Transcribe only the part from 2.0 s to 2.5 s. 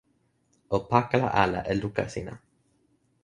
sina.